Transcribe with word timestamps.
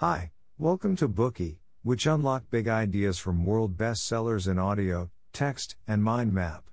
Hi, 0.00 0.30
welcome 0.56 0.96
to 0.96 1.06
Bookey, 1.06 1.58
which 1.82 2.06
unlock 2.06 2.44
big 2.48 2.68
ideas 2.68 3.18
from 3.18 3.44
world 3.44 3.76
bestsellers 3.76 4.48
in 4.48 4.58
audio, 4.58 5.10
text, 5.34 5.76
and 5.86 6.02
mind 6.02 6.32
map. 6.32 6.70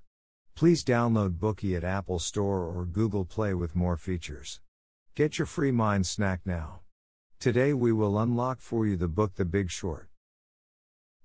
Please 0.56 0.82
download 0.82 1.38
Bookey 1.38 1.76
at 1.76 1.84
Apple 1.84 2.20
Store 2.20 2.62
or 2.62 2.86
Google 2.86 3.26
Play 3.26 3.54
with 3.54 3.76
more 3.76 3.98
features. 3.98 4.62
Get 5.14 5.38
your 5.38 5.46
free 5.46 5.74
mind 5.74 6.08
snack 6.08 6.40
now. 6.46 6.84
Today 7.38 7.74
we 7.74 7.92
will 7.92 8.18
unlock 8.18 8.62
for 8.62 8.88
you 8.88 8.96
the 8.96 9.10
book 9.10 9.36
The 9.36 9.44
Big 9.44 9.70
Short. 9.70 10.08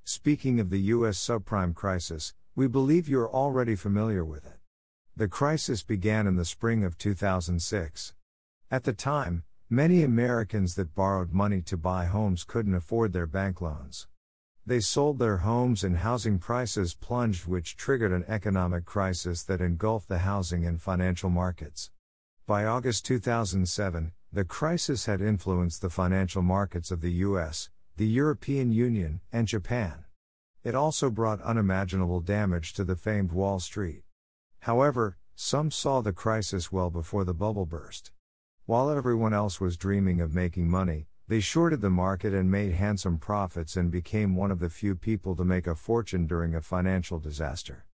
Speaking 0.03 0.59
of 0.59 0.71
the 0.71 0.81
US 0.81 1.25
subprime 1.25 1.73
crisis, 1.73 2.35
we 2.57 2.67
believe 2.67 3.09
you're 3.09 3.31
already 3.31 3.77
familiar 3.77 4.25
with 4.25 4.45
it. 4.45 4.59
The 5.17 5.29
crisis 5.29 5.85
began 5.85 6.27
in 6.27 6.35
the 6.35 6.45
spring 6.45 6.83
of 6.83 6.99
2006. 6.99 8.13
At 8.73 8.83
the 8.83 8.93
time, 8.93 9.45
Many 9.73 10.03
Americans 10.03 10.75
that 10.75 10.95
borrowed 10.95 11.33
money 11.33 11.63
to 11.63 11.79
buy 11.79 12.05
homes 12.05 12.45
couldn't 12.45 12.75
afford 12.75 13.15
their 13.15 13.27
bank 13.27 13.63
loans. 13.63 14.07
They 14.67 14.81
sold 14.81 15.19
their 15.19 15.39
homes 15.39 15.83
and 15.83 15.97
housing 15.97 16.39
prices 16.39 16.93
plunged, 16.93 17.47
which 17.47 17.79
triggered 17.79 18.13
an 18.13 18.27
economic 18.29 18.85
crisis 18.85 19.43
that 19.45 19.63
engulfed 19.63 20.09
the 20.09 20.19
housing 20.19 20.67
and 20.67 20.79
financial 20.79 21.31
markets. 21.31 21.91
By 22.47 22.67
August 22.67 23.07
2007, 23.07 24.13
the 24.31 24.45
crisis 24.45 25.07
had 25.07 25.23
influenced 25.23 25.81
the 25.81 25.89
financial 25.89 26.43
markets 26.43 26.91
of 26.91 27.01
the 27.01 27.13
US, 27.29 27.71
the 27.97 28.07
European 28.07 28.73
Union, 28.73 29.23
and 29.33 29.49
Japan. 29.49 30.05
It 30.63 30.75
also 30.75 31.09
brought 31.09 31.41
unimaginable 31.41 32.21
damage 32.21 32.75
to 32.75 32.85
the 32.85 32.95
famed 32.95 33.33
Wall 33.33 33.59
Street. 33.59 34.03
However, 34.59 35.17
some 35.35 35.71
saw 35.71 36.03
the 36.03 36.13
crisis 36.13 36.71
well 36.71 36.91
before 36.91 37.25
the 37.25 37.33
bubble 37.33 37.65
burst. 37.65 38.13
While 38.65 38.91
everyone 38.91 39.35
else 39.35 39.61
was 39.61 39.77
dreaming 39.77 40.21
of 40.21 40.37
making 40.37 40.71
money, 40.71 41.09
they 41.27 41.41
shorted 41.41 41.81
the 41.81 41.91
market 41.91 42.33
and 42.33 42.49
made 42.49 42.75
handsome 42.75 43.19
profits 43.19 43.77
and 43.77 43.91
became 43.91 44.37
one 44.37 44.53
of 44.53 44.61
the 44.61 44.71
few 44.71 44.95
people 44.95 45.35
to 45.35 45.45
make 45.45 45.67
a 45.67 45.75
fortune 45.75 46.29
during 46.29 46.55
a 46.55 46.61
financial 46.61 47.19
disaster. 47.19 47.87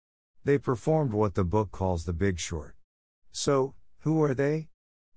They 0.44 0.58
performed 0.58 1.12
what 1.12 1.34
the 1.34 1.44
book 1.44 1.70
calls 1.70 2.04
the 2.04 2.12
big 2.12 2.40
short. 2.40 2.74
So, 3.30 3.74
who 4.00 4.20
are 4.24 4.34
they? 4.34 4.68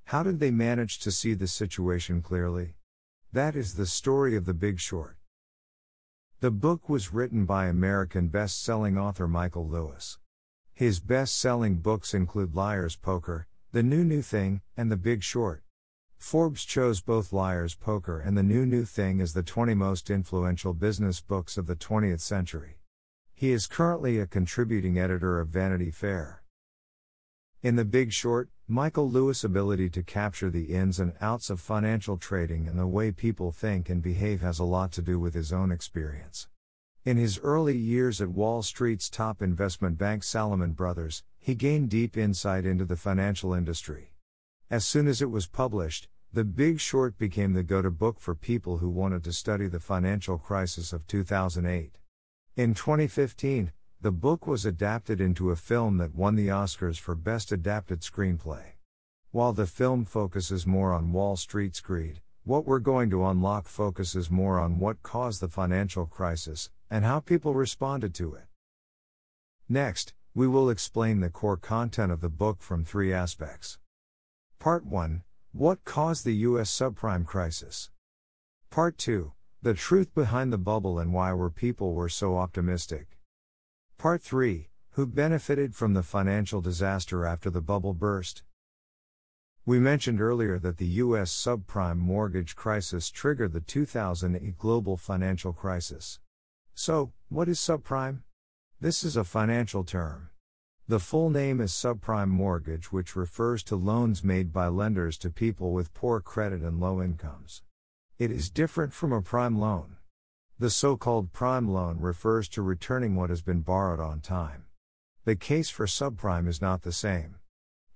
How 0.06 0.22
did 0.22 0.40
they 0.40 0.52
manage 0.52 1.00
to 1.00 1.12
see 1.12 1.34
the 1.34 1.48
situation 1.48 2.22
clearly? 2.22 2.76
That 3.34 3.56
is 3.56 3.74
the 3.74 3.88
story 3.88 4.36
of 4.36 4.46
the 4.46 4.54
big 4.54 4.80
short. 4.80 5.18
The 6.42 6.52
book 6.52 6.90
was 6.90 7.12
written 7.12 7.46
by 7.46 7.66
American 7.66 8.28
best 8.28 8.64
selling 8.64 9.00
author 9.00 9.28
Michael 9.28 9.68
Lewis. 9.68 10.20
His 10.74 11.00
best 11.00 11.36
selling 11.36 11.78
books 11.78 12.14
include 12.14 12.56
Liar's 12.56 12.96
Poker, 12.96 13.48
the 13.72 13.84
New 13.84 14.04
New 14.04 14.24
Thing, 14.24 14.62
and 14.76 14.92
The 14.92 14.98
Big 14.98 15.22
Short. 15.22 15.62
Forbes 16.18 16.66
chose 16.66 17.02
both 17.02 17.32
Liar's 17.32 17.76
Poker 17.76 18.20
and 18.20 18.36
The 18.36 18.42
New 18.42 18.66
New 18.66 18.84
Thing 18.84 19.22
as 19.22 19.34
the 19.34 19.44
20 19.44 19.76
most 19.76 20.10
influential 20.10 20.74
business 20.74 21.22
books 21.22 21.56
of 21.56 21.68
the 21.68 21.76
20th 21.76 22.20
century. 22.20 22.80
He 23.36 23.52
is 23.52 23.68
currently 23.68 24.18
a 24.18 24.26
contributing 24.26 24.98
editor 24.98 25.40
of 25.40 25.50
Vanity 25.50 25.92
Fair. 25.92 26.42
In 27.62 27.76
The 27.76 27.86
Big 27.86 28.12
Short, 28.12 28.50
Michael 28.68 29.08
Lewis' 29.08 29.44
ability 29.44 29.92
to 29.92 30.02
capture 30.02 30.50
the 30.50 30.74
ins 30.74 31.00
and 31.00 31.14
outs 31.22 31.52
of 31.52 31.60
financial 31.60 32.18
trading 32.18 32.68
and 32.68 32.80
the 32.80 32.88
way 32.88 33.12
people 33.12 33.52
think 33.52 33.88
and 33.88 34.02
behave 34.02 34.42
has 34.42 34.58
a 34.58 34.64
lot 34.64 34.92
to 34.94 35.04
do 35.04 35.20
with 35.20 35.36
his 35.36 35.54
own 35.54 35.72
experience. 35.72 36.48
In 37.06 37.18
his 37.18 37.38
early 37.38 37.78
years 37.78 38.20
at 38.20 38.30
Wall 38.30 38.64
Street's 38.64 39.12
top 39.12 39.44
investment 39.44 40.00
bank 40.00 40.24
Salomon 40.24 40.72
Brothers, 40.72 41.24
he 41.40 41.56
gained 41.56 41.90
deep 41.90 42.18
insight 42.18 42.66
into 42.66 42.86
the 42.86 42.96
financial 42.96 43.54
industry. 43.54 44.12
As 44.70 44.86
soon 44.86 45.08
as 45.08 45.22
it 45.22 45.32
was 45.32 45.48
published, 45.48 46.08
The 46.32 46.44
Big 46.44 46.80
Short 46.80 47.18
became 47.18 47.54
the 47.54 47.64
go 47.64 47.82
to 47.82 47.90
book 47.90 48.20
for 48.20 48.36
people 48.36 48.78
who 48.78 48.90
wanted 48.90 49.24
to 49.24 49.34
study 49.34 49.68
the 49.68 49.80
financial 49.80 50.38
crisis 50.38 50.94
of 50.94 51.08
2008. 51.08 51.98
In 52.56 52.76
2015, 52.76 53.72
the 54.02 54.12
book 54.12 54.46
was 54.46 54.64
adapted 54.64 55.20
into 55.20 55.50
a 55.50 55.56
film 55.56 55.98
that 55.98 56.14
won 56.14 56.36
the 56.36 56.50
Oscars 56.50 57.00
for 57.00 57.16
Best 57.16 57.52
Adapted 57.52 58.02
Screenplay. 58.02 58.74
While 59.32 59.54
the 59.54 59.66
film 59.66 60.06
focuses 60.06 60.68
more 60.68 60.94
on 60.94 61.12
Wall 61.12 61.36
Street's 61.36 61.82
greed, 61.82 62.22
what 62.44 62.66
we're 62.66 62.80
going 62.80 63.10
to 63.10 63.26
unlock 63.26 63.68
focuses 63.68 64.30
more 64.30 64.60
on 64.60 64.80
what 64.80 65.02
caused 65.02 65.42
the 65.42 65.50
financial 65.50 66.06
crisis 66.06 66.70
and 66.92 67.06
how 67.06 67.20
people 67.20 67.54
responded 67.54 68.14
to 68.16 68.36
it. 68.36 68.46
Next, 69.68 70.14
we 70.36 70.48
will 70.48 70.70
explain 70.70 71.20
the 71.20 71.30
core 71.30 71.58
content 71.58 72.12
of 72.12 72.22
the 72.22 72.30
book 72.30 72.62
from 72.62 72.86
three 72.86 73.12
aspects. 73.12 73.80
Part 74.60 74.86
1 74.86 75.24
What 75.52 75.84
caused 75.84 76.24
the 76.24 76.36
U.S. 76.36 76.70
subprime 76.70 77.26
crisis? 77.26 77.90
Part 78.70 78.98
2 79.00 79.34
The 79.64 79.74
truth 79.74 80.14
behind 80.14 80.54
the 80.54 80.58
bubble 80.58 81.00
and 81.00 81.14
why 81.14 81.34
were 81.34 81.50
people 81.50 81.94
were 81.94 82.10
so 82.10 82.38
optimistic. 82.38 83.18
Part 83.98 84.22
3 84.22 84.70
Who 84.92 85.08
benefited 85.08 85.76
from 85.76 85.94
the 85.96 86.04
financial 86.04 86.62
disaster 86.62 87.26
after 87.26 87.50
the 87.50 87.62
bubble 87.62 87.94
burst? 87.94 88.44
We 89.66 89.80
mentioned 89.80 90.22
earlier 90.22 90.60
that 90.60 90.78
the 90.78 90.88
U.S. 91.04 91.32
subprime 91.32 91.98
mortgage 91.98 92.56
crisis 92.56 93.10
triggered 93.10 93.54
the 93.54 93.62
2008 93.62 94.58
global 94.58 94.96
financial 94.96 95.54
crisis. 95.54 96.20
So, 96.76 97.14
what 97.30 97.50
is 97.50 97.60
subprime? 97.60 98.22
This 98.82 99.04
is 99.04 99.18
a 99.18 99.26
financial 99.26 99.84
term. 99.84 100.30
The 100.88 101.02
full 101.02 101.30
name 101.30 101.60
is 101.60 101.74
subprime 101.74 102.30
mortgage, 102.30 102.94
which 102.94 103.14
refers 103.14 103.62
to 103.64 103.76
loans 103.76 104.24
made 104.24 104.54
by 104.54 104.70
lenders 104.70 105.18
to 105.18 105.30
people 105.30 105.74
with 105.74 105.94
poor 105.94 106.22
credit 106.22 106.62
and 106.62 106.80
low 106.80 107.02
incomes. 107.02 107.62
It 108.18 108.32
is 108.32 108.50
different 108.50 108.94
from 108.94 109.12
a 109.12 109.22
prime 109.22 109.60
loan. 109.60 109.98
The 110.60 110.70
so 110.70 110.96
called 110.96 111.34
prime 111.34 111.68
loan 111.68 112.00
refers 112.00 112.48
to 112.50 112.62
returning 112.62 113.18
what 113.18 113.30
has 113.30 113.42
been 113.42 113.60
borrowed 113.60 114.00
on 114.00 114.22
time. 114.22 114.64
The 115.26 115.36
case 115.36 115.70
for 115.70 115.86
subprime 115.86 116.48
is 116.48 116.62
not 116.62 116.84
the 116.84 116.94
same. 116.94 117.36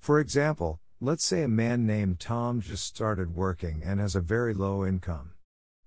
For 0.01 0.19
example, 0.19 0.81
let's 0.99 1.23
say 1.23 1.43
a 1.43 1.47
man 1.47 1.87
named 1.87 2.19
Tom 2.19 2.59
just 2.59 2.85
started 2.85 3.37
working 3.37 3.81
and 3.85 4.01
has 4.01 4.17
a 4.17 4.19
very 4.19 4.53
low 4.53 4.85
income. 4.85 5.31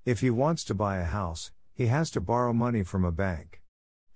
If 0.07 0.21
he 0.21 0.31
wants 0.31 0.65
to 0.65 0.75
buy 0.75 0.97
a 0.97 1.05
house, 1.05 1.53
he 1.75 1.89
has 1.89 2.11
to 2.13 2.21
borrow 2.23 2.55
money 2.55 2.83
from 2.83 3.05
a 3.05 3.13
bank. 3.13 3.61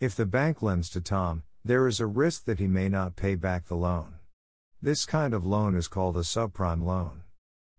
If 0.00 0.16
the 0.16 0.24
bank 0.24 0.62
lends 0.62 0.88
to 0.90 1.02
Tom, 1.02 1.42
there 1.62 1.86
is 1.86 2.00
a 2.00 2.06
risk 2.06 2.46
that 2.46 2.58
he 2.58 2.66
may 2.66 2.88
not 2.88 3.16
pay 3.16 3.34
back 3.34 3.66
the 3.66 3.76
loan. 3.76 4.14
This 4.80 5.04
kind 5.04 5.34
of 5.34 5.44
loan 5.44 5.76
is 5.76 5.88
called 5.88 6.16
a 6.16 6.20
subprime 6.20 6.82
loan. 6.82 7.24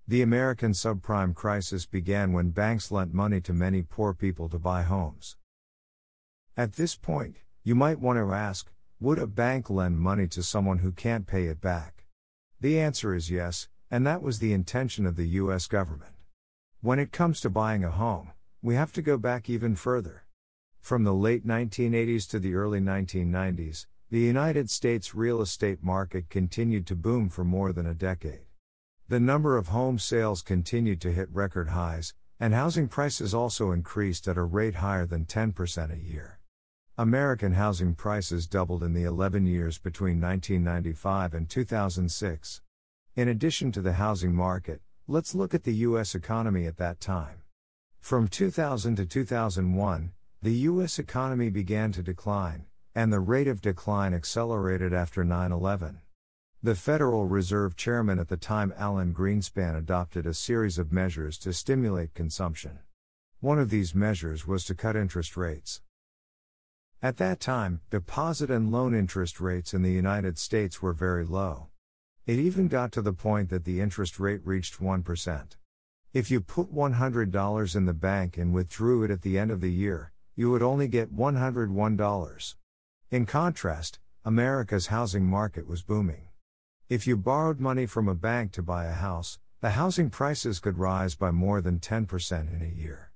The 0.07 0.21
American 0.21 0.73
subprime 0.73 1.33
crisis 1.33 1.87
began 1.87 2.31
when 2.31 2.51
banks 2.51 2.91
lent 2.91 3.11
money 3.11 3.41
to 3.41 3.53
many 3.53 3.81
poor 3.81 4.13
people 4.13 4.49
to 4.49 4.59
buy 4.59 4.83
homes. 4.83 5.35
At 6.55 6.73
this 6.73 6.95
point, 6.95 7.37
you 7.63 7.73
might 7.73 7.99
want 7.99 8.19
to 8.19 8.31
ask 8.31 8.71
would 8.99 9.17
a 9.17 9.25
bank 9.25 9.71
lend 9.71 9.97
money 9.97 10.27
to 10.27 10.43
someone 10.43 10.77
who 10.77 10.91
can't 10.91 11.25
pay 11.25 11.45
it 11.45 11.59
back? 11.59 12.05
The 12.59 12.79
answer 12.79 13.15
is 13.15 13.31
yes, 13.31 13.67
and 13.89 14.05
that 14.05 14.21
was 14.21 14.37
the 14.37 14.53
intention 14.53 15.07
of 15.07 15.15
the 15.15 15.27
U.S. 15.41 15.65
government. 15.65 16.13
When 16.81 16.99
it 16.99 17.11
comes 17.11 17.41
to 17.41 17.49
buying 17.49 17.83
a 17.83 17.89
home, 17.89 18.33
we 18.61 18.75
have 18.75 18.93
to 18.93 19.01
go 19.01 19.17
back 19.17 19.49
even 19.49 19.75
further. 19.75 20.25
From 20.81 21.03
the 21.03 21.13
late 21.13 21.45
1980s 21.45 22.27
to 22.31 22.39
the 22.39 22.55
early 22.55 22.81
1990s, 22.81 23.85
the 24.09 24.19
United 24.19 24.69
States 24.69 25.15
real 25.15 25.39
estate 25.39 25.81
market 25.81 26.29
continued 26.29 26.85
to 26.87 26.95
boom 26.95 27.29
for 27.29 27.45
more 27.45 27.71
than 27.71 27.85
a 27.85 27.93
decade. 27.93 28.41
The 29.07 29.19
number 29.19 29.57
of 29.57 29.69
home 29.69 29.99
sales 29.99 30.41
continued 30.41 30.99
to 31.01 31.13
hit 31.13 31.29
record 31.31 31.69
highs, 31.69 32.13
and 32.39 32.53
housing 32.53 32.87
prices 32.87 33.33
also 33.33 33.71
increased 33.71 34.27
at 34.27 34.37
a 34.37 34.43
rate 34.43 34.75
higher 34.75 35.05
than 35.05 35.25
10% 35.25 35.93
a 35.93 35.97
year. 35.97 36.39
American 36.97 37.53
housing 37.53 37.93
prices 37.93 38.47
doubled 38.47 38.83
in 38.83 38.93
the 38.93 39.03
11 39.03 39.45
years 39.45 39.77
between 39.77 40.19
1995 40.19 41.35
and 41.35 41.47
2006. 41.47 42.61
In 43.15 43.27
addition 43.27 43.71
to 43.71 43.81
the 43.81 43.93
housing 43.93 44.33
market, 44.33 44.81
let's 45.07 45.35
look 45.35 45.53
at 45.53 45.63
the 45.63 45.75
U.S. 45.75 46.15
economy 46.15 46.65
at 46.65 46.77
that 46.77 46.99
time. 46.99 47.43
From 47.99 48.27
2000 48.27 48.95
to 48.95 49.05
2001, 49.05 50.11
the 50.43 50.53
U.S. 50.53 50.97
economy 50.97 51.51
began 51.51 51.91
to 51.91 52.01
decline, 52.01 52.65
and 52.95 53.13
the 53.13 53.19
rate 53.19 53.47
of 53.47 53.61
decline 53.61 54.11
accelerated 54.11 54.91
after 54.91 55.23
9 55.23 55.51
11. 55.51 55.99
The 56.63 56.73
Federal 56.73 57.27
Reserve 57.27 57.75
Chairman 57.75 58.17
at 58.17 58.27
the 58.27 58.37
time, 58.37 58.73
Alan 58.75 59.13
Greenspan, 59.13 59.77
adopted 59.77 60.25
a 60.25 60.33
series 60.33 60.79
of 60.79 60.91
measures 60.91 61.37
to 61.39 61.53
stimulate 61.53 62.15
consumption. 62.15 62.79
One 63.39 63.59
of 63.59 63.69
these 63.69 63.93
measures 63.93 64.47
was 64.47 64.65
to 64.65 64.73
cut 64.73 64.95
interest 64.95 65.37
rates. 65.37 65.81
At 67.03 67.17
that 67.17 67.39
time, 67.39 67.81
deposit 67.91 68.49
and 68.49 68.71
loan 68.71 68.95
interest 68.95 69.39
rates 69.39 69.75
in 69.75 69.83
the 69.83 69.91
United 69.91 70.39
States 70.39 70.81
were 70.81 70.93
very 70.93 71.23
low. 71.23 71.67
It 72.25 72.39
even 72.39 72.67
got 72.67 72.91
to 72.93 73.03
the 73.03 73.13
point 73.13 73.51
that 73.51 73.65
the 73.65 73.79
interest 73.79 74.19
rate 74.19 74.41
reached 74.43 74.79
1%. 74.79 75.55
If 76.13 76.31
you 76.31 76.41
put 76.41 76.73
$100 76.73 77.75
in 77.75 77.85
the 77.85 77.93
bank 77.93 78.37
and 78.39 78.55
withdrew 78.55 79.03
it 79.03 79.11
at 79.11 79.21
the 79.21 79.37
end 79.37 79.51
of 79.51 79.61
the 79.61 79.71
year, 79.71 80.11
you 80.41 80.49
would 80.49 80.63
only 80.63 80.87
get 80.87 81.15
$101. 81.15 82.55
In 83.11 83.25
contrast, 83.27 83.99
America's 84.25 84.87
housing 84.87 85.23
market 85.23 85.67
was 85.67 85.83
booming. 85.83 86.29
If 86.89 87.05
you 87.05 87.15
borrowed 87.15 87.59
money 87.59 87.85
from 87.85 88.07
a 88.07 88.15
bank 88.15 88.51
to 88.53 88.63
buy 88.63 88.85
a 88.85 88.91
house, 88.91 89.37
The 89.61 89.69
housing 89.71 90.09
prices 90.09 90.59
could 90.59 90.79
rise 90.79 91.13
by 91.13 91.29
more 91.29 91.61
than 91.61 91.79
10% 91.79 92.51
in 92.51 92.63
a 92.63 92.81
year. 92.81 93.11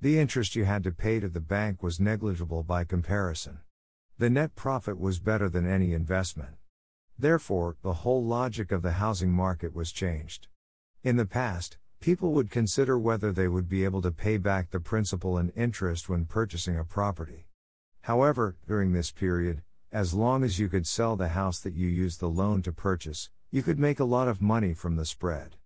The 0.00 0.18
interest 0.18 0.56
you 0.56 0.64
had 0.64 0.82
to 0.82 0.90
pay 0.90 1.20
to 1.20 1.28
the 1.28 1.38
bank 1.38 1.84
was 1.84 2.00
negligible 2.00 2.64
by 2.64 2.82
comparison. 2.82 3.60
The 4.18 4.28
net 4.28 4.56
profit 4.56 4.98
was 4.98 5.20
better 5.20 5.48
than 5.48 5.70
any 5.70 5.92
investment. 5.92 6.56
Therefore, 7.16 7.76
the 7.82 8.00
whole 8.02 8.24
logic 8.24 8.72
of 8.72 8.82
the 8.82 8.98
housing 8.98 9.30
market 9.30 9.72
was 9.72 9.92
changed. 9.92 10.48
In 11.04 11.14
the 11.14 11.26
past, 11.26 11.78
people 12.04 12.32
would 12.32 12.50
consider 12.50 12.98
whether 12.98 13.32
they 13.32 13.48
would 13.48 13.66
be 13.66 13.82
able 13.82 14.02
to 14.02 14.10
pay 14.10 14.36
back 14.36 14.70
the 14.70 14.78
principal 14.78 15.38
and 15.38 15.50
interest 15.56 16.06
when 16.06 16.26
purchasing 16.26 16.78
a 16.78 16.84
property. 16.84 17.46
However, 18.02 18.58
during 18.68 18.92
this 18.92 19.10
period, 19.10 19.62
as 19.90 20.12
long 20.12 20.44
as 20.44 20.58
you 20.58 20.68
could 20.68 20.86
sell 20.86 21.16
the 21.16 21.28
house 21.28 21.58
that 21.60 21.72
you 21.72 21.88
used 21.88 22.20
the 22.20 22.28
loan 22.28 22.60
to 22.60 22.72
purchase, 22.74 23.30
you 23.50 23.62
could 23.62 23.78
make 23.78 24.00
a 24.00 24.04
lot 24.04 24.28
of 24.28 24.42
money 24.42 24.74
from 24.74 24.96
the 24.96 25.06
spread. 25.06 25.56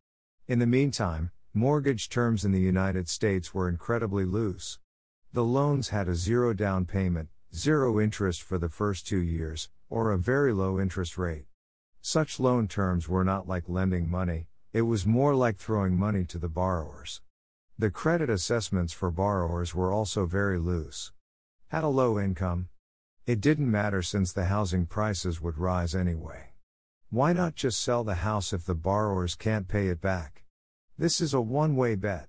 In 0.46 0.60
the 0.60 0.66
meantime, 0.66 1.32
mortgage 1.52 2.08
terms 2.08 2.44
in 2.44 2.52
the 2.52 2.60
United 2.60 3.08
States 3.08 3.52
were 3.52 3.68
incredibly 3.68 4.24
loose. 4.24 4.78
The 5.32 5.42
loans 5.42 5.88
had 5.88 6.06
a 6.06 6.14
zero 6.14 6.52
down 6.52 6.84
payment, 6.84 7.30
zero 7.52 7.98
interest 7.98 8.42
for 8.42 8.58
the 8.58 8.68
first 8.68 9.08
two 9.08 9.20
years, 9.20 9.70
or 9.90 10.12
a 10.12 10.18
very 10.18 10.52
low 10.52 10.78
interest 10.78 11.18
rate. 11.18 11.46
Such 12.00 12.38
loan 12.38 12.68
terms 12.68 13.08
were 13.08 13.24
not 13.24 13.48
like 13.48 13.64
lending 13.66 14.08
money, 14.08 14.46
it 14.78 14.82
was 14.82 15.04
more 15.04 15.34
like 15.34 15.56
throwing 15.56 15.98
money 15.98 16.24
to 16.24 16.38
the 16.38 16.48
borrowers. 16.48 17.20
The 17.76 17.90
credit 17.90 18.30
assessments 18.30 18.92
for 18.92 19.10
borrowers 19.10 19.74
were 19.74 19.92
also 19.92 20.24
very 20.24 20.56
loose. 20.56 21.10
Had 21.66 21.82
a 21.82 21.88
low 21.88 22.16
income? 22.16 22.68
It 23.26 23.40
didn't 23.40 23.68
matter 23.68 24.02
since 24.02 24.32
the 24.32 24.44
housing 24.44 24.86
prices 24.86 25.40
would 25.40 25.58
rise 25.58 25.96
anyway. 25.96 26.52
Why 27.10 27.32
not 27.32 27.56
just 27.56 27.80
sell 27.80 28.04
the 28.04 28.22
house 28.22 28.52
if 28.52 28.64
the 28.64 28.76
borrowers 28.76 29.34
can't 29.34 29.66
pay 29.66 29.88
it 29.88 30.00
back? 30.00 30.44
This 30.96 31.20
is 31.20 31.34
a 31.34 31.40
one 31.40 31.74
way 31.74 31.96
bet. 31.96 32.28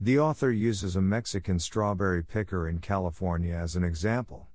The 0.00 0.18
author 0.18 0.50
uses 0.50 0.96
a 0.96 1.02
Mexican 1.02 1.58
strawberry 1.58 2.24
picker 2.24 2.66
in 2.66 2.78
California 2.78 3.54
as 3.54 3.76
an 3.76 3.84
example. 3.84 4.46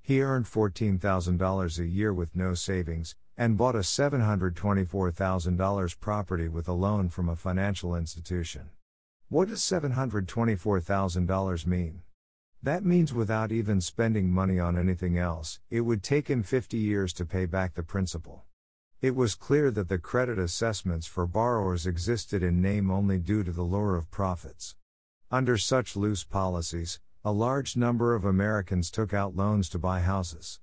He 0.00 0.22
earned 0.22 0.46
$14,000 0.46 1.78
a 1.78 1.86
year 1.86 2.14
with 2.14 2.34
no 2.34 2.54
savings, 2.54 3.14
and 3.38 3.56
bought 3.56 3.76
a 3.76 3.78
$724,000 3.78 6.00
property 6.00 6.48
with 6.48 6.66
a 6.66 6.72
loan 6.72 7.08
from 7.08 7.28
a 7.28 7.36
financial 7.36 7.94
institution. 7.94 8.70
What 9.28 9.46
does 9.46 9.60
$724,000 9.60 11.66
mean? 11.66 12.02
That 12.60 12.84
means 12.84 13.14
without 13.14 13.52
even 13.52 13.80
spending 13.80 14.32
money 14.32 14.58
on 14.58 14.76
anything 14.76 15.16
else, 15.16 15.60
it 15.70 15.82
would 15.82 16.02
take 16.02 16.26
him 16.26 16.42
50 16.42 16.76
years 16.76 17.12
to 17.12 17.24
pay 17.24 17.46
back 17.46 17.74
the 17.74 17.84
principal. 17.84 18.42
It 19.00 19.14
was 19.14 19.36
clear 19.36 19.70
that 19.70 19.88
the 19.88 19.98
credit 19.98 20.40
assessments 20.40 21.06
for 21.06 21.28
borrowers 21.28 21.86
existed 21.86 22.42
in 22.42 22.60
name 22.60 22.90
only 22.90 23.20
due 23.20 23.44
to 23.44 23.52
the 23.52 23.62
lure 23.62 23.94
of 23.94 24.10
profits. 24.10 24.74
Under 25.30 25.56
such 25.56 25.94
loose 25.94 26.24
policies, 26.24 26.98
a 27.24 27.30
large 27.30 27.76
number 27.76 28.16
of 28.16 28.24
Americans 28.24 28.90
took 28.90 29.14
out 29.14 29.36
loans 29.36 29.68
to 29.68 29.78
buy 29.78 30.00
houses. 30.00 30.58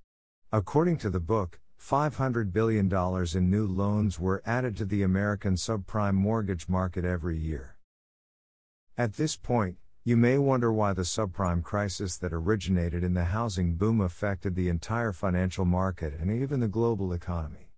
According 0.52 0.98
to 0.98 1.10
the 1.10 1.22
book, 1.22 1.62
$500 1.86 2.52
billion 2.52 2.92
in 3.36 3.50
new 3.52 3.68
loans 3.68 4.20
were 4.20 4.42
added 4.44 4.76
to 4.76 4.86
the 4.86 5.04
American 5.04 5.54
subprime 5.54 6.16
mortgage 6.16 6.68
market 6.68 7.06
every 7.06 7.38
year. 7.38 7.78
At 8.98 9.18
this 9.18 9.38
point, 9.38 9.78
you 10.04 10.18
may 10.18 10.40
wonder 10.40 10.74
why 10.74 10.94
the 10.94 11.04
subprime 11.04 11.62
crisis 11.62 12.18
that 12.18 12.34
originated 12.34 13.04
in 13.04 13.14
the 13.14 13.26
housing 13.26 13.76
boom 13.76 14.02
affected 14.02 14.56
the 14.56 14.68
entire 14.68 15.12
financial 15.12 15.64
market 15.64 16.16
and 16.20 16.32
even 16.32 16.60
the 16.60 16.68
global 16.68 17.14
economy. 17.14 17.70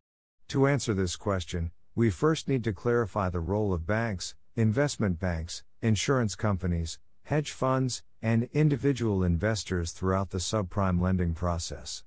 To 0.47 0.67
answer 0.67 0.93
this 0.93 1.17
question, 1.17 1.71
we 1.93 2.09
first 2.09 2.47
need 2.47 2.63
to 2.63 2.71
clarify 2.71 3.29
the 3.29 3.41
role 3.41 3.73
of 3.73 3.85
banks, 3.85 4.35
investment 4.55 5.19
banks, 5.19 5.65
insurance 5.81 6.35
companies, 6.35 6.97
hedge 7.23 7.51
funds, 7.51 8.03
and 8.21 8.47
individual 8.53 9.21
investors 9.21 9.91
throughout 9.91 10.29
the 10.29 10.37
subprime 10.37 11.01
lending 11.01 11.33
process. 11.33 12.05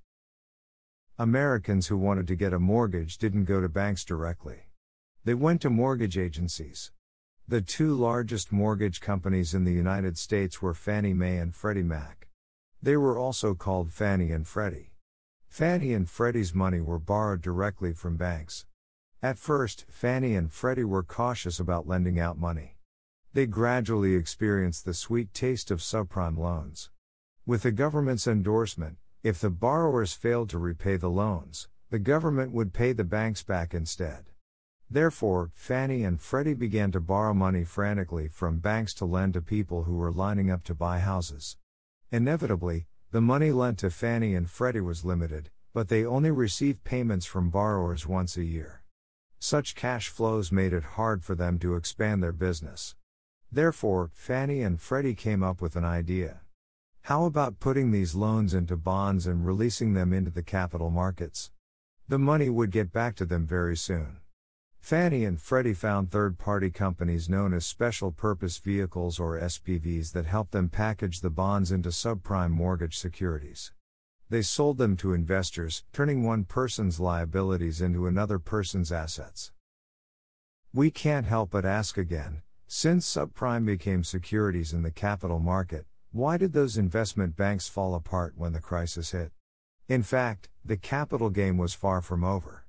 Americans 1.20 1.88
who 1.88 1.99
wanted 1.99 2.26
to 2.26 2.34
get 2.34 2.55
a 2.55 2.58
mortgage 2.58 3.19
didn't 3.19 3.44
go 3.44 3.61
to 3.61 3.69
banks 3.69 4.06
directly. 4.06 4.70
They 5.22 5.34
went 5.34 5.61
to 5.61 5.69
mortgage 5.69 6.17
agencies. 6.17 6.93
The 7.46 7.61
two 7.61 7.94
largest 7.94 8.50
mortgage 8.50 9.02
companies 9.02 9.52
in 9.52 9.64
the 9.64 9.72
United 9.75 10.17
States 10.17 10.62
were 10.62 10.72
Fannie 10.72 11.12
Mae 11.12 11.37
and 11.37 11.55
Freddie 11.55 11.82
Mac. 11.82 12.28
They 12.81 12.96
were 12.96 13.19
also 13.19 13.55
called 13.55 13.93
Fannie 13.93 14.32
and 14.32 14.46
Freddie. 14.46 14.93
Fannie 15.46 15.93
and 15.93 16.08
Freddie's 16.08 16.55
money 16.55 16.81
were 16.81 16.99
borrowed 16.99 17.43
directly 17.43 17.93
from 17.93 18.17
banks. 18.17 18.64
At 19.22 19.37
first, 19.37 19.84
Fannie 19.90 20.34
and 20.34 20.50
Freddie 20.50 20.84
were 20.84 21.02
cautious 21.02 21.61
about 21.61 21.87
lending 21.87 22.19
out 22.19 22.38
money. 22.38 22.78
They 23.34 23.44
gradually 23.44 24.14
experienced 24.14 24.87
the 24.87 24.94
sweet 24.94 25.34
taste 25.34 25.70
of 25.70 25.81
subprime 25.81 26.38
loans. 26.38 26.88
With 27.44 27.61
the 27.61 27.72
government's 27.72 28.26
endorsement, 28.26 28.96
if 29.22 29.38
the 29.38 29.50
borrowers 29.50 30.14
failed 30.14 30.49
to 30.49 30.58
repay 30.58 30.96
the 30.96 31.11
loans, 31.11 31.69
the 31.90 31.99
government 31.99 32.52
would 32.52 32.72
pay 32.72 32.93
the 32.93 33.05
banks 33.05 33.43
back 33.43 33.75
instead. 33.75 34.25
Therefore, 34.88 35.50
Fannie 35.55 36.05
and 36.05 36.20
Freddie 36.20 36.55
began 36.55 36.90
to 36.93 37.00
borrow 37.00 37.34
money 37.34 37.64
frantically 37.64 38.28
from 38.28 38.61
banks 38.61 38.94
to 38.94 39.05
lend 39.05 39.34
to 39.34 39.43
people 39.43 39.84
who 39.84 39.94
were 39.94 40.11
lining 40.11 40.50
up 40.50 40.64
to 40.64 40.75
buy 40.75 41.00
houses. 41.00 41.56
Inevitably, 42.11 42.87
the 43.11 43.20
money 43.20 43.52
lent 43.52 43.78
to 43.81 43.90
Fannie 43.90 44.34
and 44.34 44.49
Freddie 44.49 44.81
was 44.81 45.05
limited, 45.05 45.50
but 45.75 45.88
they 45.88 46.05
only 46.05 46.31
received 46.31 46.82
payments 46.82 47.26
from 47.26 47.50
borrowers 47.50 48.06
once 48.06 48.37
a 48.37 48.44
year. 48.44 48.82
Such 49.38 49.75
cash 49.75 50.08
flows 50.08 50.50
made 50.50 50.72
it 50.72 50.82
hard 50.82 51.25
for 51.25 51.34
them 51.34 51.58
to 51.58 51.76
expand 51.76 52.22
their 52.22 52.32
business. 52.32 52.94
Therefore, 53.52 54.11
Fannie 54.14 54.62
and 54.62 54.81
Freddie 54.81 55.14
came 55.14 55.43
up 55.43 55.61
with 55.61 55.76
an 55.76 55.84
idea. 55.84 56.40
How 57.02 57.25
about 57.25 57.61
putting 57.61 57.91
these 57.91 58.14
loans 58.14 58.55
into 58.55 58.76
bonds 58.76 59.26
and 59.26 59.44
releasing 59.44 59.94
them 59.94 60.12
into 60.12 60.31
the 60.31 60.43
capital 60.43 60.91
markets? 60.91 61.50
The 62.08 62.19
money 62.19 62.49
would 62.49 62.70
get 62.70 62.93
back 62.93 63.17
to 63.17 63.25
them 63.25 63.47
very 63.47 63.76
soon. 63.76 64.19
Fannie 64.79 65.25
and 65.25 65.41
Freddie 65.41 65.75
found 65.75 66.11
third 66.11 66.38
party 66.38 66.70
companies 66.70 67.29
known 67.29 67.52
as 67.52 67.67
special 67.67 68.12
purpose 68.12 68.58
vehicles 68.58 69.19
or 69.20 69.38
SPVs 69.38 70.12
that 70.12 70.26
helped 70.26 70.52
them 70.52 70.69
package 70.69 71.20
the 71.20 71.31
bonds 71.31 71.70
into 71.70 71.91
subprime 71.91 72.50
mortgage 72.50 72.97
securities. 72.97 73.73
They 74.29 74.43
sold 74.43 74.79
them 74.79 74.96
to 74.99 75.12
investors, 75.12 75.85
turning 75.93 76.23
one 76.23 76.44
person's 76.44 77.00
liabilities 77.00 77.81
into 77.81 78.06
another 78.06 78.38
person's 78.38 78.93
assets. 78.93 79.53
We 80.73 80.91
can't 80.91 81.26
help 81.26 81.50
but 81.50 81.64
ask 81.64 81.99
again 81.99 82.43
since 82.73 83.12
subprime 83.12 83.67
became 83.67 84.05
securities 84.05 84.73
in 84.73 84.82
the 84.82 84.93
capital 84.93 85.41
market, 85.41 85.87
why 86.12 86.36
did 86.36 86.52
those 86.52 86.76
investment 86.76 87.36
banks 87.36 87.69
fall 87.69 87.94
apart 87.94 88.34
when 88.36 88.52
the 88.52 88.60
crisis 88.60 89.12
hit? 89.12 89.31
In 89.86 90.02
fact, 90.02 90.48
the 90.64 90.76
capital 90.76 91.31
game 91.31 91.56
was 91.56 91.72
far 91.72 92.00
from 92.00 92.24
over. 92.24 92.67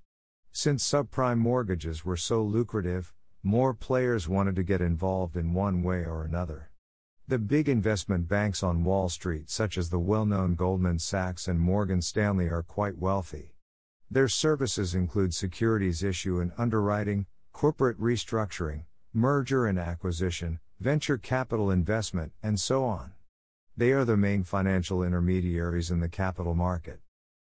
Since 0.52 0.88
subprime 0.88 1.40
mortgages 1.40 2.06
were 2.06 2.18
so 2.18 2.44
lucrative, 2.44 3.14
more 3.42 3.74
players 3.74 4.30
wanted 4.30 4.56
to 4.58 4.64
get 4.64 4.80
involved 4.80 5.36
in 5.36 5.54
one 5.54 5.82
way 5.82 6.06
or 6.06 6.24
another. 6.24 6.70
The 7.28 7.40
big 7.40 7.68
investment 7.68 8.28
banks 8.28 8.62
on 8.62 8.84
Wall 8.84 9.10
Street, 9.10 9.50
such 9.50 9.76
as 9.76 9.90
the 9.90 9.98
well 9.98 10.26
known 10.26 10.54
Goldman 10.54 11.00
Sachs 11.00 11.48
and 11.48 11.60
Morgan 11.60 12.02
Stanley, 12.02 12.48
are 12.50 12.62
quite 12.62 13.00
wealthy. 13.00 13.56
Their 14.12 14.28
services 14.28 14.94
include 14.94 15.34
securities 15.34 16.04
issue 16.04 16.40
and 16.40 16.52
underwriting, 16.60 17.26
corporate 17.54 18.00
restructuring, 18.00 18.84
merger 19.14 19.66
and 19.66 19.80
acquisition, 19.80 20.60
venture 20.80 21.18
capital 21.18 21.72
investment, 21.72 22.34
and 22.44 22.60
so 22.60 22.84
on. 22.84 23.14
They 23.78 23.94
are 23.94 24.04
the 24.04 24.18
main 24.18 24.44
financial 24.44 25.02
intermediaries 25.02 25.92
in 25.92 26.02
the 26.02 26.10
capital 26.10 26.54
market. 26.54 27.00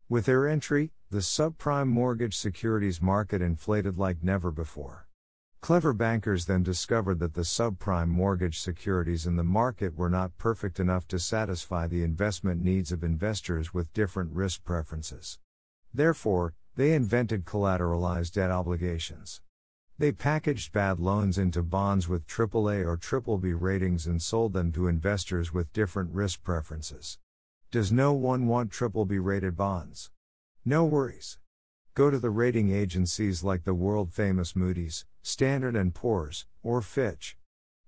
With 0.09 0.25
their 0.25 0.49
entry, 0.49 0.93
the 1.11 1.19
subprime 1.19 1.89
mortgage 1.89 2.37
securities 2.37 3.03
market 3.03 3.43
inflated 3.43 3.99
like 3.99 4.23
never 4.23 4.51
before. 4.51 5.07
Clever 5.61 5.93
bankers 5.93 6.47
then 6.47 6.63
discovered 6.63 7.19
that 7.21 7.35
the 7.35 7.43
subprime 7.43 8.09
mortgage 8.09 8.59
securities 8.61 9.27
in 9.27 9.37
the 9.37 9.45
market 9.45 9.97
were 9.97 10.11
not 10.11 10.37
perfect 10.39 10.81
enough 10.81 11.07
to 11.09 11.19
satisfy 11.19 11.87
the 11.87 12.03
investment 12.03 12.63
needs 12.63 12.91
of 12.91 13.05
investors 13.05 13.73
with 13.73 13.93
different 13.93 14.33
risk 14.33 14.65
preferences. 14.65 15.39
Therefore, 15.93 16.55
they 16.77 16.93
invented 16.93 17.45
collateralized 17.45 18.33
debt 18.33 18.51
obligations. 18.51 19.41
They 19.97 20.11
packaged 20.11 20.73
bad 20.73 20.99
loans 20.99 21.39
into 21.39 21.63
bonds 21.63 22.09
with 22.09 22.27
AAA 22.27 22.85
or 22.85 22.97
BBB 22.97 23.55
ratings 23.57 24.09
and 24.09 24.21
sold 24.21 24.53
them 24.53 24.73
to 24.73 24.89
investors 24.89 25.55
with 25.55 25.73
different 25.73 26.11
risk 26.13 26.43
preferences. 26.43 27.19
Does 27.71 27.93
no 27.93 28.13
one 28.13 28.49
want 28.49 28.73
triple 28.73 29.05
B 29.05 29.19
rated 29.19 29.57
bonds? 29.57 30.11
No 30.65 30.85
worries. 30.85 31.39
Go 31.95 32.11
to 32.11 32.19
the 32.19 32.31
rating 32.31 32.75
agencies 32.75 33.45
like 33.45 33.63
the 33.63 33.73
world 33.73 34.13
famous 34.13 34.57
Moody's, 34.57 35.05
Standard 35.23 35.77
& 35.93 35.95
Poor's, 35.95 36.47
or 36.65 36.83
Fitch. 36.83 37.37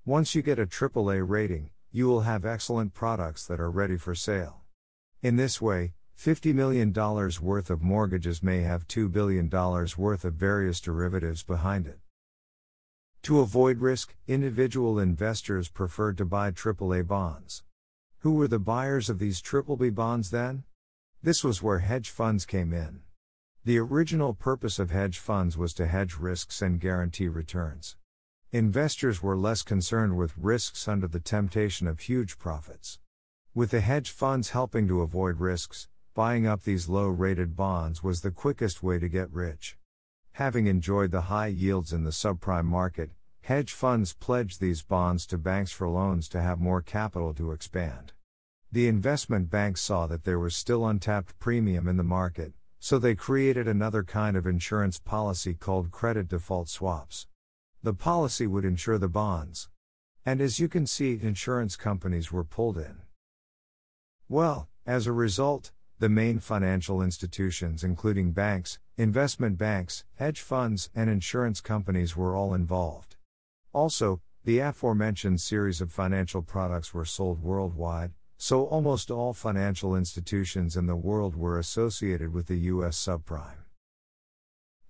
Once 0.05 0.33
you 0.33 0.43
get 0.43 0.61
a 0.61 0.67
AAA 0.67 1.29
rating, 1.29 1.71
you 1.91 2.07
will 2.07 2.21
have 2.21 2.45
excellent 2.45 2.95
products 2.95 3.45
that 3.49 3.59
are 3.59 3.71
ready 3.71 3.97
for 3.97 4.15
sale. 4.15 4.63
In 5.23 5.35
this 5.35 5.61
way, 5.61 5.95
$50 6.19 6.55
million 6.55 6.93
worth 6.93 7.71
of 7.71 7.83
mortgages 7.83 8.43
may 8.43 8.63
have 8.63 8.89
$2 8.89 9.13
billion 9.13 9.49
worth 9.51 10.25
of 10.25 10.35
various 10.35 10.81
derivatives 10.81 11.43
behind 11.43 11.87
it. 11.87 11.99
To 13.23 13.41
avoid 13.41 13.81
risk, 13.81 14.15
individual 14.27 14.99
investors 14.99 15.69
preferred 15.69 16.17
to 16.19 16.25
buy 16.25 16.53
AAA 16.53 17.07
bonds. 17.07 17.65
Who 18.21 18.35
were 18.35 18.49
the 18.49 18.59
buyers 18.59 19.11
of 19.11 19.19
these 19.19 19.43
BBB 19.43 19.95
bonds 19.95 20.31
then? 20.31 20.65
This 21.23 21.45
was 21.45 21.63
where 21.63 21.81
hedge 21.81 22.11
funds 22.11 22.47
came 22.47 22.73
in. 22.73 23.01
The 23.65 23.79
original 23.79 24.33
purpose 24.33 24.79
of 24.79 24.91
hedge 24.91 25.19
funds 25.19 25.59
was 25.59 25.75
to 25.75 25.87
hedge 25.87 26.17
risks 26.17 26.63
and 26.63 26.81
guarantee 26.81 27.29
returns. 27.29 27.97
Investors 28.53 29.23
were 29.23 29.37
less 29.37 29.63
concerned 29.63 30.17
with 30.17 30.39
risks 30.39 30.87
under 30.87 31.09
the 31.09 31.21
temptation 31.21 31.87
of 31.89 32.01
huge 32.01 32.39
profits. 32.39 33.01
With 33.55 33.73
the 33.73 33.81
hedge 33.81 34.11
funds 34.11 34.51
helping 34.51 34.87
to 34.89 35.03
avoid 35.03 35.41
risks, 35.41 35.89
buying 36.17 36.47
up 36.47 36.63
these 36.63 36.89
low 36.89 37.07
rated 37.07 37.55
bonds 37.55 38.03
was 38.03 38.23
the 38.23 38.31
quickest 38.31 38.83
way 38.83 38.99
to 38.99 39.07
get 39.07 39.31
rich. 39.31 39.77
Having 40.33 40.67
enjoyed 40.67 41.11
the 41.11 41.21
high 41.21 41.49
yields 41.49 41.93
in 41.93 42.05
the 42.05 42.11
subprime 42.11 42.65
market, 42.65 43.11
hedge 43.43 43.75
funds 43.75 44.15
pledged 44.15 44.59
these 44.59 44.83
bonds 44.83 45.27
to 45.27 45.37
banks 45.37 45.73
for 45.73 45.87
loans 45.87 46.27
to 46.31 46.41
have 46.41 46.59
more 46.59 46.81
capital 46.81 47.35
to 47.35 47.53
expand. 47.53 48.15
The 48.73 48.89
investment 48.89 49.51
banks 49.51 49.83
saw 49.83 50.07
that 50.07 50.25
there 50.25 50.39
was 50.39 50.57
still 50.57 50.87
untapped 50.87 51.39
premium 51.39 51.87
in 51.87 51.99
the 51.99 52.03
market, 52.03 52.55
so 52.81 52.99
they 52.99 53.15
created 53.15 53.69
another 53.69 54.03
kind 54.03 54.39
of 54.39 54.47
insurance 54.47 54.99
policy 54.99 55.53
called 55.53 55.91
credit 55.91 56.29
default 56.29 56.71
swaps. 56.71 57.27
The 57.83 57.93
policy 57.93 58.47
would 58.47 58.65
insure 58.65 58.97
the 58.97 59.07
bonds. 59.07 59.69
And 60.25 60.41
as 60.41 60.59
you 60.59 60.69
can 60.69 60.87
see, 60.87 61.21
insurance 61.21 61.77
companies 61.77 62.33
were 62.33 62.43
pulled 62.43 62.79
in. 62.79 63.03
Well, 64.31 64.71
as 64.87 65.07
a 65.07 65.13
result, 65.13 65.73
the 65.99 66.09
main 66.09 66.39
financial 66.39 67.01
institutions, 67.01 67.83
including 67.83 68.33
banks, 68.33 68.79
investment 68.99 69.57
banks, 69.57 70.05
hedge 70.17 70.41
funds, 70.41 70.91
and 70.95 71.09
insurance 71.09 71.61
companies, 71.61 72.17
were 72.17 72.37
all 72.37 72.53
involved. 72.53 73.17
Also, 73.73 74.21
the 74.45 74.59
aforementioned 74.59 75.41
series 75.41 75.81
of 75.81 75.91
financial 75.91 76.43
products 76.43 76.93
were 76.93 77.05
sold 77.05 77.43
worldwide, 77.43 78.13
so 78.37 78.67
almost 78.67 79.11
all 79.11 79.33
financial 79.33 79.97
institutions 79.97 80.77
in 80.77 80.87
the 80.87 80.95
world 80.95 81.35
were 81.35 81.59
associated 81.59 82.33
with 82.33 82.47
the 82.47 82.59
US 82.59 82.97
subprime. 82.99 83.65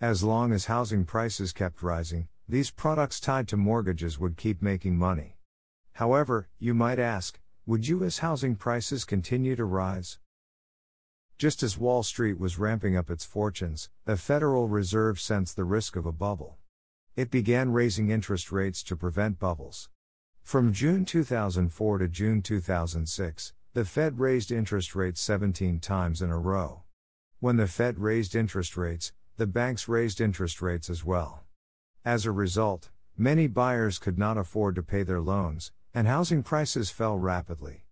As 0.01 0.25
long 0.25 0.53
as 0.53 0.67
housing 0.67 1.05
prices 1.05 1.53
kept 1.53 1.83
rising, 1.83 2.29
these 2.49 2.71
products 2.71 3.21
tied 3.21 3.49
to 3.49 3.57
mortgages 3.57 4.19
would 4.19 4.37
keep 4.37 4.61
making 4.61 4.99
money. 4.99 5.39
However, 5.93 6.49
you 6.59 6.75
might 6.75 6.99
ask, 6.99 7.41
would 7.65 7.89
US 7.89 8.19
housing 8.19 8.57
prices 8.57 9.05
continue 9.05 9.57
to 9.57 9.65
rise? 9.65 10.19
Just 11.39 11.63
as 11.63 11.77
Wall 11.77 12.03
Street 12.03 12.39
was 12.39 12.59
ramping 12.59 12.97
up 12.97 13.11
its 13.11 13.27
fortunes, 13.27 13.91
the 14.07 14.17
Federal 14.17 14.69
Reserve 14.69 15.21
sensed 15.21 15.55
the 15.55 15.65
risk 15.65 15.95
of 15.95 16.07
a 16.07 16.13
bubble. 16.13 16.57
It 17.15 17.31
began 17.31 17.73
raising 17.73 18.09
interest 18.09 18.51
rates 18.51 18.83
to 18.85 18.97
prevent 18.97 19.39
bubbles. 19.39 19.91
From 20.43 20.73
June 20.73 21.05
2004 21.05 21.99
to 21.99 22.09
June 22.09 22.41
2006, 22.41 23.53
the 23.75 23.85
Fed 23.85 24.19
raised 24.19 24.51
interest 24.51 24.95
rates 24.95 25.21
17 25.21 25.79
times 25.79 26.23
in 26.23 26.31
a 26.31 26.39
row. 26.39 26.85
When 27.41 27.59
the 27.59 27.67
Fed 27.67 27.99
raised 27.99 28.35
interest 28.35 28.75
rates, 28.75 29.13
the 29.37 29.47
banks 29.47 29.89
raised 29.89 30.23
interest 30.23 30.63
rates 30.63 30.89
as 30.89 31.05
well. 31.05 31.45
As 32.03 32.25
a 32.25 32.33
result, 32.33 32.89
many 33.15 33.47
buyers 33.47 33.99
could 33.99 34.17
not 34.17 34.39
afford 34.39 34.75
to 34.77 34.83
pay 34.83 35.03
their 35.03 35.21
loans, 35.21 35.71
and 35.93 36.09
housing 36.09 36.43
prices 36.43 36.89
fell 36.89 37.19
rapidly. 37.19 37.85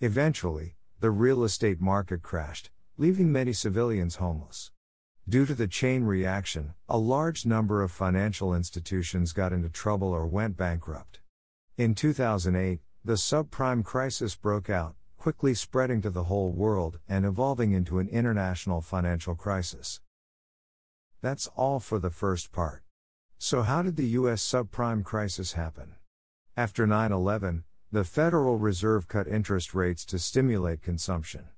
Eventually, 0.00 0.76
the 1.00 1.10
real 1.10 1.44
estate 1.44 1.78
market 1.78 2.22
crashed, 2.22 2.70
leaving 2.98 3.30
many 3.30 3.52
civilians 3.52 4.16
homeless. 4.16 4.70
Due 5.28 5.44
to 5.44 5.54
the 5.54 5.68
chain 5.68 6.04
reaction, 6.04 6.72
a 6.88 6.96
large 6.96 7.44
number 7.44 7.82
of 7.82 7.90
financial 7.90 8.54
institutions 8.54 9.32
got 9.32 9.52
into 9.52 9.68
trouble 9.68 10.08
or 10.08 10.26
went 10.26 10.56
bankrupt. 10.56 11.20
In 11.76 11.94
2008, 11.94 12.80
the 13.04 13.14
subprime 13.14 13.84
crisis 13.84 14.34
broke 14.34 14.70
out, 14.70 14.94
quickly 15.18 15.52
spreading 15.52 16.00
to 16.00 16.10
the 16.10 16.24
whole 16.24 16.50
world 16.50 16.98
and 17.06 17.26
evolving 17.26 17.72
into 17.72 17.98
an 17.98 18.08
international 18.08 18.80
financial 18.80 19.34
crisis. 19.34 20.00
That's 21.20 21.48
all 21.48 21.80
for 21.80 21.98
the 21.98 22.10
first 22.10 22.50
part. 22.50 22.82
So, 23.36 23.62
how 23.62 23.82
did 23.82 23.96
the 23.96 24.06
U.S. 24.20 24.42
subprime 24.42 25.04
crisis 25.04 25.52
happen? 25.52 25.96
After 26.56 26.86
9 26.86 27.12
11, 27.12 27.64
the 27.92 28.04
Federal 28.04 28.56
Reserve 28.56 29.06
cut 29.06 29.28
interest 29.28 29.74
rates 29.74 30.06
to 30.06 30.18
stimulate 30.18 30.80
consumption. 30.80 31.48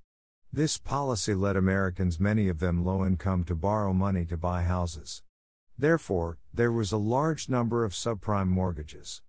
This 0.50 0.78
policy 0.78 1.34
led 1.34 1.56
Americans, 1.56 2.18
many 2.18 2.48
of 2.48 2.58
them 2.58 2.82
low 2.82 3.04
income, 3.04 3.44
to 3.44 3.54
borrow 3.54 3.92
money 3.92 4.24
to 4.24 4.36
buy 4.38 4.62
houses. 4.62 5.22
Therefore, 5.76 6.38
there 6.54 6.72
was 6.72 6.90
a 6.90 6.96
large 6.96 7.50
number 7.50 7.84
of 7.84 7.92
subprime 7.92 8.48
mortgages. 8.48 9.20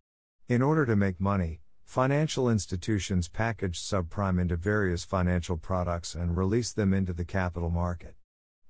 In 0.47 0.61
order 0.61 0.85
to 0.85 0.95
make 0.95 1.19
money, 1.19 1.59
financial 1.83 2.49
institutions 2.49 3.27
packaged 3.27 3.83
subprime 3.83 4.39
into 4.39 4.55
various 4.55 5.03
financial 5.03 5.57
products 5.57 6.15
and 6.15 6.37
released 6.37 6.77
them 6.77 6.93
into 6.93 7.11
the 7.11 7.25
capital 7.25 7.69
market. 7.69 8.15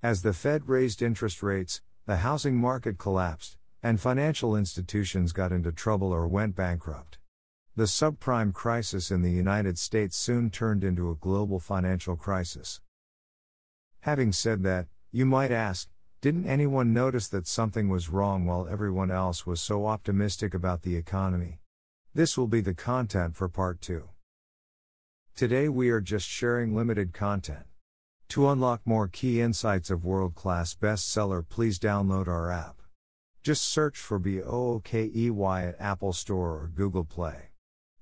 As 0.02 0.24
the 0.24 0.34
Fed 0.34 0.68
raised 0.68 1.04
interest 1.04 1.44
rates, 1.44 1.82
the 2.08 2.18
housing 2.18 2.58
market 2.58 2.98
collapsed, 2.98 3.58
and 3.84 4.02
financial 4.02 4.56
institutions 4.56 5.34
got 5.34 5.52
into 5.52 5.72
trouble 5.72 6.12
or 6.12 6.28
went 6.28 6.56
bankrupt. 6.56 7.19
The 7.80 7.86
subprime 7.86 8.54
crisis 8.54 9.10
in 9.10 9.22
the 9.22 9.32
United 9.32 9.80
States 9.80 10.18
soon 10.18 10.50
turned 10.50 10.84
into 10.84 11.10
a 11.10 11.16
global 11.16 11.62
financial 11.62 12.18
crisis. 12.18 12.82
Having 14.02 14.34
said 14.34 14.64
that, 14.64 14.88
you 15.14 15.26
might 15.26 15.50
ask, 15.50 15.88
didn't 16.20 16.46
anyone 16.46 16.92
notice 16.92 17.30
that 17.30 17.48
something 17.48 17.88
was 17.88 18.10
wrong 18.10 18.44
while 18.46 18.68
everyone 18.68 19.12
else 19.12 19.46
was 19.46 19.62
so 19.62 19.88
optimistic 19.88 20.54
about 20.54 20.82
the 20.82 20.98
economy? 20.98 21.62
This 22.14 22.38
will 22.38 22.50
be 22.50 22.60
the 22.60 22.74
content 22.74 23.38
for 23.38 23.48
part 23.48 23.80
2. 23.80 24.10
Today 25.38 25.70
we 25.70 25.90
are 25.90 26.02
just 26.02 26.28
sharing 26.28 26.76
limited 26.76 27.14
content. 27.14 27.66
To 28.28 28.50
unlock 28.50 28.82
more 28.84 29.08
key 29.08 29.40
insights 29.40 29.90
of 29.90 30.04
world 30.04 30.36
class 30.36 30.74
bestseller, 30.74 31.48
please 31.48 31.80
download 31.80 32.28
our 32.28 32.52
app. 32.52 32.82
Just 33.42 33.64
search 33.64 33.98
for 33.98 34.20
BOOKEY 34.20 35.30
at 35.66 35.80
Apple 35.80 36.12
Store 36.12 36.50
or 36.50 36.72
Google 36.76 37.06
Play. 37.06 37.49